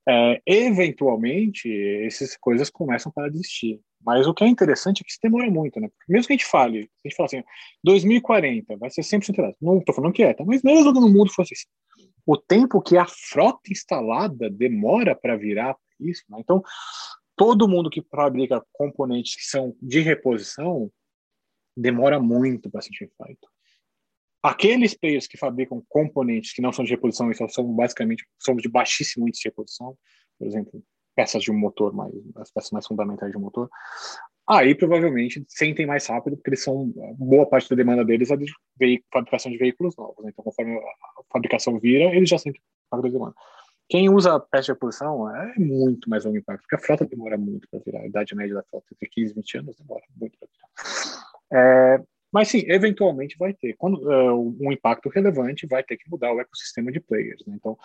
[0.07, 1.69] é, eventualmente
[2.05, 3.79] essas coisas começam a existir.
[4.05, 5.87] Mas o que é interessante é que isso demora muito, né?
[5.87, 7.43] Porque mesmo que a gente fale, a gente fala assim,
[7.83, 9.65] 2040 vai ser 100% elétrico.
[9.65, 10.43] Não estou falando que é, tá?
[10.43, 11.67] mas mesmo no mundo fosse assim,
[12.25, 16.23] o tempo que a frota instalada demora para virar isso.
[16.29, 16.37] Né?
[16.39, 16.61] Então,
[17.35, 20.91] todo mundo que fabrica componentes que são de reposição
[21.75, 23.52] demora muito para ser feito.
[24.43, 28.55] Aqueles players que fabricam componentes que não são de reposição e só são basicamente são
[28.57, 29.97] de baixíssimo índice de reposição,
[30.37, 30.83] por exemplo,
[31.15, 33.69] peças de um motor, mais, as peças mais fundamentais de um motor,
[34.45, 38.51] aí provavelmente sentem mais rápido, porque eles são, boa parte da demanda deles é de
[39.13, 40.31] fabricação de veículos novos, né?
[40.33, 43.33] então conforme a fabricação vira, eles já sentem a demanda.
[43.87, 47.67] Quem usa peça de reposição é muito mais longo impacto, porque a frota demora muito
[47.69, 50.49] para virar, a idade média da frota entre 15 e 20 anos demora muito para
[50.51, 51.95] virar.
[51.95, 52.03] É,
[52.33, 53.75] mas sim, eventualmente vai ter.
[53.77, 57.45] Quando uh, um impacto relevante, vai ter que mudar o ecossistema de players.
[57.45, 57.55] Né?
[57.55, 57.77] Então,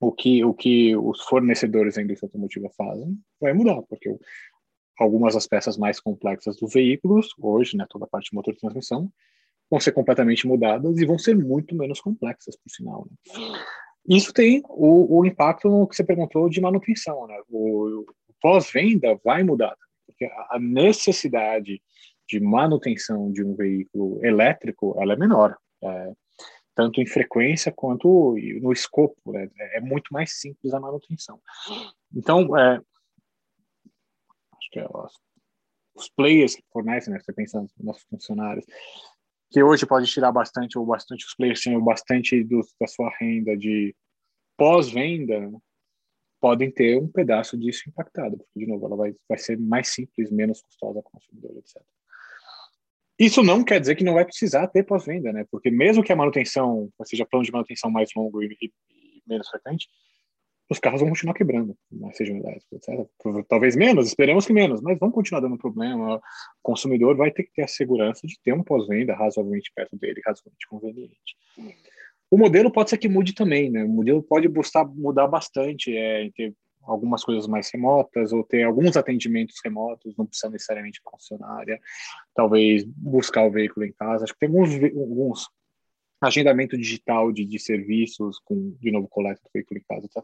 [0.00, 4.12] o que, o que os fornecedores da indústria automotiva fazem vai mudar, porque
[4.98, 8.58] algumas das peças mais complexas dos veículos, hoje, né, toda a parte de motor de
[8.58, 9.08] transmissão,
[9.70, 13.06] vão ser completamente mudadas e vão ser muito menos complexas, por sinal.
[13.08, 13.58] Né?
[14.08, 17.28] Isso tem o, o, impacto no que você perguntou de manutenção.
[17.28, 17.40] Né?
[17.48, 21.80] O, o pós-venda vai mudar, porque a necessidade
[22.32, 25.54] de manutenção de um veículo elétrico ela é menor.
[25.82, 26.12] É,
[26.74, 29.50] tanto em frequência quanto no escopo, né?
[29.74, 31.38] é muito mais simples a manutenção.
[32.14, 32.80] Então, é,
[34.56, 34.86] acho que é,
[35.94, 38.64] os players que fornecem, né, você pensa nos nossos funcionários,
[39.50, 43.54] que hoje pode tirar bastante, ou bastante, os players tiram bastante do, da sua renda
[43.54, 43.94] de
[44.56, 45.50] pós-venda,
[46.40, 50.30] podem ter um pedaço disso impactado, porque, de novo, ela vai, vai ser mais simples,
[50.30, 51.82] menos custosa ao consumidor, etc.
[53.18, 55.44] Isso não quer dizer que não vai precisar ter pós-venda, né?
[55.50, 58.72] Porque mesmo que a manutenção seja plano de manutenção mais longo e, e,
[59.26, 59.86] menos frequente,
[60.70, 63.06] os carros vão continuar quebrando nas regionalidades, etc.
[63.48, 66.16] Talvez menos, esperemos que menos, mas vão continuar dando problema.
[66.16, 66.20] O
[66.62, 70.66] consumidor vai ter que ter a segurança de ter um pós-venda razoavelmente perto dele, razoavelmente
[70.66, 71.36] conveniente.
[72.30, 73.84] O modelo pode ser que mude também, né?
[73.84, 78.96] O modelo pode buscar mudar bastante, é, ter algumas coisas mais remotas ou ter alguns
[78.96, 81.80] atendimentos remotos, não precisa necessariamente de concessionária,
[82.34, 84.24] talvez buscar o veículo em casa.
[84.24, 85.48] Acho que tem alguns, alguns
[86.20, 90.08] agendamento digital de, de serviços com, de novo, coleta do veículo em casa.
[90.12, 90.22] Tá?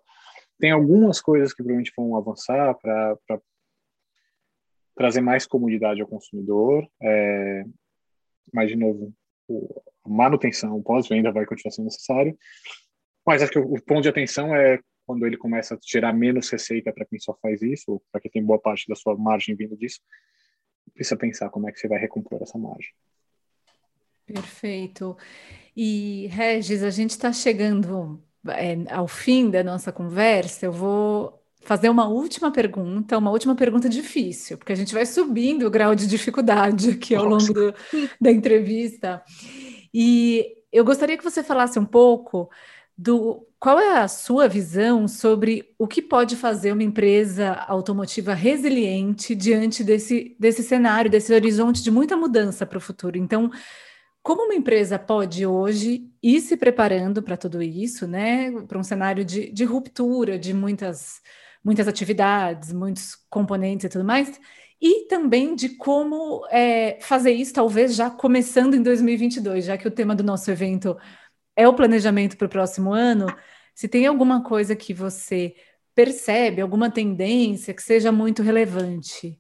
[0.58, 3.40] Tem algumas coisas que provavelmente vão avançar para
[4.94, 7.64] trazer mais comodidade ao consumidor, é,
[8.52, 9.12] mas, de novo,
[9.46, 12.36] o, a manutenção, pós-venda vai continuar sendo necessário,
[13.26, 16.50] mas acho que o, o ponto de atenção é quando ele começa a gerar menos
[16.50, 19.56] receita para quem só faz isso, ou para quem tem boa parte da sua margem
[19.56, 20.00] vindo disso,
[20.92, 22.90] precisa pensar como é que você vai recompor essa margem.
[24.26, 25.16] Perfeito.
[25.74, 30.66] E, Regis, a gente está chegando é, ao fim da nossa conversa.
[30.66, 35.66] Eu vou fazer uma última pergunta, uma última pergunta difícil, porque a gente vai subindo
[35.66, 37.74] o grau de dificuldade aqui ao longo do,
[38.20, 39.22] da entrevista.
[39.94, 42.50] E eu gostaria que você falasse um pouco
[42.98, 49.37] do qual é a sua visão sobre o que pode fazer uma empresa automotiva resiliente
[49.37, 53.16] diante desse, desse cenário, desse horizonte de muita mudança para o futuro.
[53.16, 53.52] Então,
[54.20, 58.50] como uma empresa pode hoje ir se preparando para tudo isso, né?
[58.62, 61.20] Para um cenário de, de ruptura de muitas,
[61.64, 64.40] muitas atividades, muitos componentes e tudo mais,
[64.80, 69.90] e também de como é, fazer isso, talvez já começando em 2022, já que o
[69.90, 70.96] tema do nosso evento
[71.58, 73.26] é o planejamento para o próximo ano,
[73.74, 75.56] se tem alguma coisa que você
[75.92, 79.36] percebe, alguma tendência que seja muito relevante.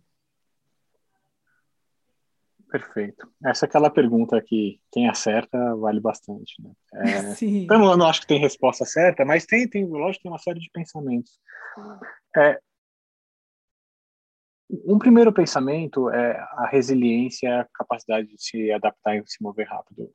[2.68, 3.32] Perfeito.
[3.44, 6.60] Essa é aquela pergunta que quem acerta vale bastante.
[6.60, 6.72] Né?
[6.92, 7.62] É, Sim.
[7.62, 10.58] Então, eu não acho que tem resposta certa, mas tem, tem, lógico, tem uma série
[10.58, 11.38] de pensamentos.
[12.36, 12.58] É,
[14.68, 20.12] um primeiro pensamento é a resiliência, a capacidade de se adaptar e se mover rápido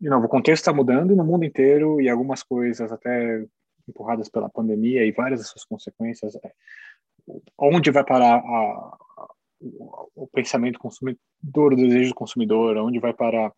[0.00, 3.44] de novo, o contexto está mudando no mundo inteiro e algumas coisas até
[3.88, 6.34] empurradas pela pandemia e várias das suas consequências.
[6.36, 6.52] É,
[7.58, 9.28] onde vai parar a, a,
[10.14, 12.76] o, pensamento consumidor, o desejo do consumidor?
[12.76, 13.52] Onde vai parar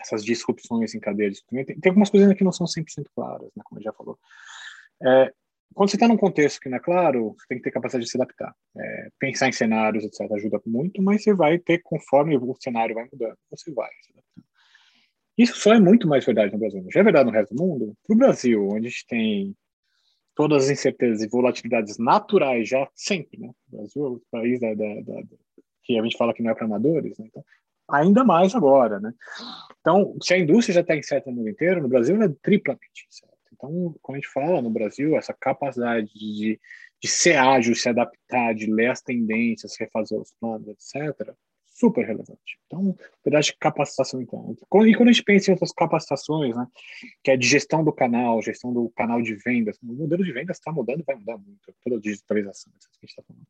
[0.00, 3.80] essas disrupções em cadeia de tem, algumas coisas que não são 100% claras, né, como
[3.80, 4.18] já falou.
[5.02, 5.32] É,
[5.74, 8.10] quando você está num contexto que não é claro, você tem que ter capacidade de
[8.10, 8.54] se adaptar.
[8.76, 13.08] É, pensar em cenários, etc., ajuda muito, mas você vai ter, conforme o cenário vai
[13.12, 14.23] mudando, você vai se adaptando.
[15.36, 16.86] Isso só é muito mais verdade no Brasil.
[16.92, 17.96] Já é verdade no resto do mundo.
[18.06, 19.56] Para o Brasil, onde a gente tem
[20.34, 23.50] todas as incertezas e volatilidades naturais já sempre, né?
[23.72, 25.22] O Brasil é o país da, da, da,
[25.82, 27.26] que a gente fala que não é para amadores, né?
[27.28, 27.44] Então,
[27.88, 29.12] ainda mais agora, né?
[29.80, 33.34] Então, se a indústria já está incerta no mundo inteiro, no Brasil é triplamente incerta.
[33.52, 36.60] Então, quando a gente fala no Brasil, essa capacidade de,
[37.00, 41.34] de ser ágil, se adaptar, de ler as tendências, refazer os planos, etc.,
[41.84, 42.58] super relevante.
[42.66, 44.52] Então, pedaço de capacitação interna.
[44.52, 46.66] E quando a gente pensa em outras capacitações, né,
[47.22, 50.56] que é de gestão do canal, gestão do canal de vendas, o modelo de vendas
[50.56, 53.46] está mudando vai mudar muito, toda a digitalização, que a gente está falando.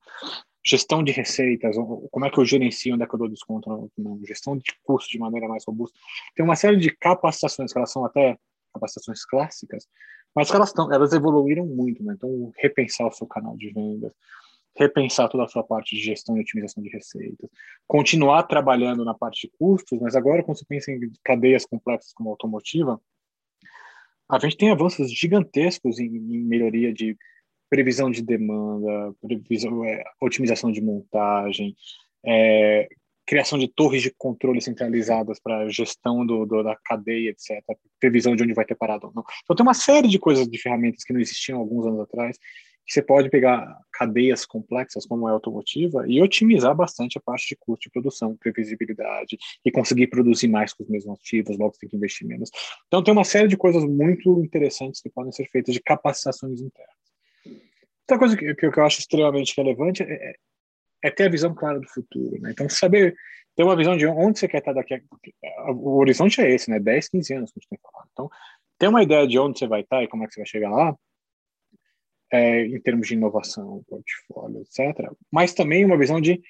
[0.66, 1.76] Gestão de receitas,
[2.10, 4.64] como é que eu gerencio, onde é que eu dou desconto, não, não, gestão de
[4.82, 5.96] custos de maneira mais robusta.
[6.34, 8.36] Tem uma série de capacitações que elas são até
[8.72, 9.86] capacitações clássicas,
[10.34, 12.14] mas elas, tão, elas evoluíram muito, né?
[12.16, 14.12] Então, repensar o seu canal de vendas,
[14.76, 17.48] repensar toda a sua parte de gestão e otimização de receitas,
[17.86, 22.30] continuar trabalhando na parte de custos, mas agora quando você pensa em cadeias complexas como
[22.30, 23.00] a automotiva,
[24.28, 27.16] a gente tem avanços gigantescos em, em melhoria de
[27.68, 31.76] previsão de demanda, previsão, é, otimização de montagem,
[32.24, 32.88] é,
[33.26, 37.62] criação de torres de controle centralizadas para gestão do, do, da cadeia, etc.,
[37.98, 39.24] previsão de onde vai ter parado ou não.
[39.42, 42.38] Então, tem uma série de coisas, de ferramentas que não existiam alguns anos atrás,
[42.86, 47.56] você pode pegar cadeias complexas como é a automotiva e otimizar bastante a parte de
[47.56, 51.96] custo de produção, previsibilidade e conseguir produzir mais com os mesmos ativos, logo tem que
[51.96, 52.50] investir menos.
[52.86, 56.94] Então tem uma série de coisas muito interessantes que podem ser feitas de capacitações internas.
[58.02, 60.34] Outra coisa que, que eu acho extremamente relevante é, é,
[61.04, 62.38] é ter a visão clara do futuro.
[62.40, 62.50] Né?
[62.50, 63.14] Então saber
[63.56, 65.72] ter uma visão de onde você quer estar daqui a...
[65.72, 66.80] O horizonte é esse, né?
[66.80, 68.08] 10, 15 anos que a gente tem falado.
[68.12, 68.30] Então
[68.78, 70.70] ter uma ideia de onde você vai estar e como é que você vai chegar
[70.70, 70.94] lá
[72.34, 75.08] é, em termos de inovação, portfólio, etc.
[75.30, 76.42] Mas também uma visão de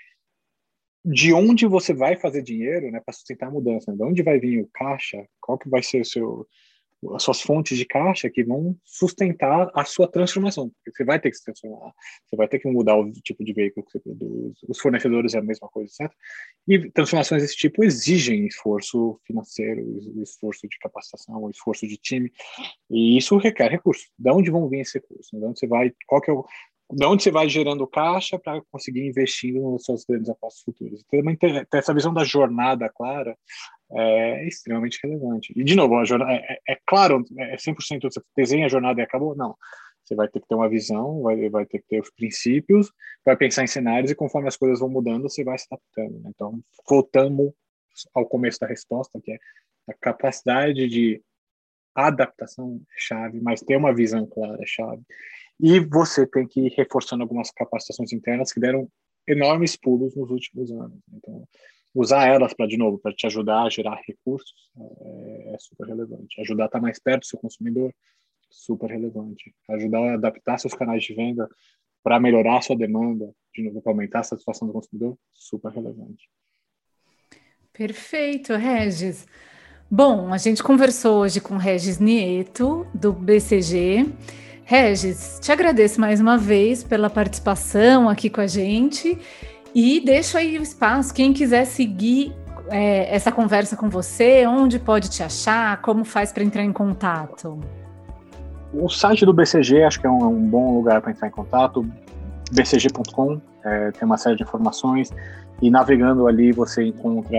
[1.07, 3.97] de onde você vai fazer dinheiro, né, para sustentar a mudança, né?
[3.99, 6.47] de onde vai vir o caixa, qual que vai ser o seu
[7.15, 10.71] as suas fontes de caixa que vão sustentar a sua transformação.
[10.87, 11.93] Você vai ter que se transformar,
[12.27, 15.39] você vai ter que mudar o tipo de veículo que você produz, os fornecedores é
[15.39, 16.17] a mesma coisa, certo?
[16.67, 19.83] E transformações desse tipo exigem esforço financeiro,
[20.23, 22.33] esforço de capacitação, esforço de time,
[22.91, 24.09] e isso requer recursos.
[24.19, 25.29] De onde vão vir esses recursos?
[25.33, 26.45] De onde você vai, qual que é o,
[26.95, 31.03] de onde você vai gerando caixa para conseguir investindo nos seus grandes apostas futuras.
[31.13, 33.37] Então, ter, ter essa visão da jornada clara
[33.93, 35.53] é extremamente relevante.
[35.57, 39.01] E, de novo, a jornada, é, é, é claro, é 100% você desenha a jornada
[39.01, 39.37] e acabou?
[39.37, 39.57] Não.
[40.05, 42.93] Você vai ter que ter uma visão, vai, vai ter que ter os princípios,
[43.25, 46.23] vai pensar em cenários e conforme as coisas vão mudando, você vai se adaptando.
[46.23, 46.31] Né?
[46.35, 47.53] Então, voltamos
[48.13, 49.39] ao começo da resposta, que é
[49.89, 51.23] a capacidade de
[51.95, 55.03] adaptação é chave, mas ter uma visão clara é chave.
[55.61, 58.89] E você tem que ir reforçando algumas capacitações internas que deram
[59.27, 60.99] enormes pulos nos últimos anos.
[61.13, 61.47] Então,
[61.95, 66.41] usar elas para, de novo, para te ajudar a gerar recursos é, é, super relevante.
[66.41, 67.95] Ajudar a estar mais perto do seu consumidor,
[68.51, 69.55] super relevante.
[69.71, 71.49] Ajudar a adaptar seus canais de venda
[72.03, 76.29] para melhorar sua demanda, de novo, para aumentar a satisfação do consumidor, super relevante.
[77.73, 79.27] Perfeito, Regis.
[79.91, 84.07] Bom, a gente conversou hoje com Regis Nieto, do BCG.
[84.67, 89.19] Regis, te agradeço mais uma vez pela participação aqui com a gente
[89.75, 92.33] e deixo aí o espaço, quem quiser seguir
[92.69, 97.61] é, essa conversa com você, onde pode te achar, como faz para entrar em contato?
[98.73, 101.87] O site do BCG acho que é um, um bom lugar para entrar em contato,
[102.51, 105.11] bcg.com, é, tem uma série de informações
[105.63, 107.39] e navegando ali você encontra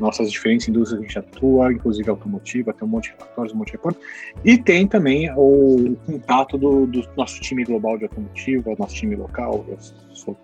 [0.00, 3.56] nossas diferentes indústrias que a gente atua, inclusive automotiva, tem um monte de fatores, um
[3.56, 4.02] monte de reportes,
[4.44, 9.64] e tem também o contato do, do nosso time global de automotiva, nosso time local,
[9.68, 9.76] eu
[10.12, 10.36] sou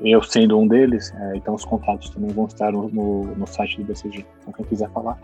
[0.00, 3.76] eu sendo um deles, é, então os contatos também vão estar no, no, no, site
[3.76, 4.24] do BCG.
[4.40, 5.18] Então, quem quiser falar,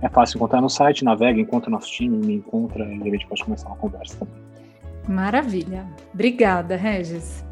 [0.00, 3.44] é fácil encontrar no site, navega, encontra nosso time, me encontra e a gente pode
[3.44, 4.34] começar uma conversa também.
[5.06, 5.86] Maravilha.
[6.14, 7.44] Obrigada, Regis.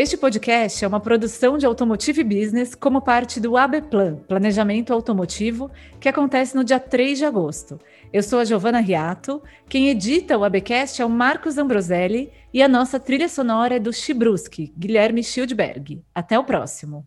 [0.00, 5.70] Este podcast é uma produção de Automotive Business como parte do ABPlan, Planejamento Automotivo,
[6.00, 7.78] que acontece no dia 3 de agosto.
[8.10, 12.66] Eu sou a Giovana Riato, quem edita o ABcast é o Marcos Ambroselli e a
[12.66, 16.02] nossa trilha sonora é do Chibruski, Guilherme Schildberg.
[16.14, 17.06] Até o próximo.